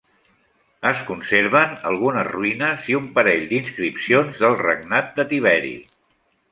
[0.91, 5.77] Es conserven algunes ruïnes i un parell d'inscripcions del regnat de Tiberi.